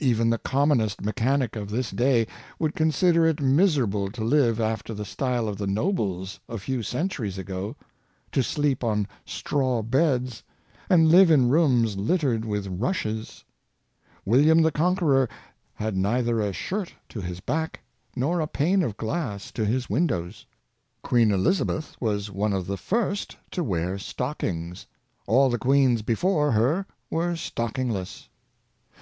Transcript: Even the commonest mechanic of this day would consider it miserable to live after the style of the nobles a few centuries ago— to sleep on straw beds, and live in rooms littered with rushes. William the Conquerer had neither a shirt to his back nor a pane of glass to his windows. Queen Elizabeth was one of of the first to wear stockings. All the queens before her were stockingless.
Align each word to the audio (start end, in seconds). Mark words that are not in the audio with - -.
Even 0.00 0.30
the 0.30 0.38
commonest 0.38 1.02
mechanic 1.02 1.54
of 1.54 1.68
this 1.68 1.90
day 1.90 2.26
would 2.58 2.74
consider 2.74 3.26
it 3.26 3.42
miserable 3.42 4.10
to 4.10 4.24
live 4.24 4.58
after 4.58 4.94
the 4.94 5.04
style 5.04 5.46
of 5.48 5.58
the 5.58 5.66
nobles 5.66 6.40
a 6.48 6.56
few 6.56 6.82
centuries 6.82 7.36
ago— 7.36 7.76
to 8.32 8.42
sleep 8.42 8.82
on 8.82 9.06
straw 9.26 9.82
beds, 9.82 10.42
and 10.88 11.10
live 11.10 11.30
in 11.30 11.50
rooms 11.50 11.94
littered 11.98 12.46
with 12.46 12.66
rushes. 12.68 13.44
William 14.24 14.62
the 14.62 14.72
Conquerer 14.72 15.28
had 15.74 15.94
neither 15.94 16.40
a 16.40 16.54
shirt 16.54 16.94
to 17.10 17.20
his 17.20 17.40
back 17.40 17.80
nor 18.16 18.40
a 18.40 18.46
pane 18.46 18.82
of 18.82 18.96
glass 18.96 19.52
to 19.52 19.66
his 19.66 19.90
windows. 19.90 20.46
Queen 21.02 21.30
Elizabeth 21.30 21.94
was 22.00 22.30
one 22.30 22.54
of 22.54 22.60
of 22.60 22.66
the 22.66 22.78
first 22.78 23.36
to 23.50 23.62
wear 23.62 23.98
stockings. 23.98 24.86
All 25.26 25.50
the 25.50 25.58
queens 25.58 26.00
before 26.00 26.52
her 26.52 26.86
were 27.10 27.36
stockingless. 27.36 28.30